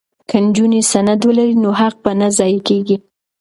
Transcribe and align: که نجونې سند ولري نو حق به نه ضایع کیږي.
که 0.29 0.37
نجونې 0.45 0.81
سند 0.91 1.21
ولري 1.27 1.55
نو 1.63 1.69
حق 1.79 1.95
به 2.03 2.11
نه 2.19 2.27
ضایع 2.37 2.59
کیږي. 2.67 2.97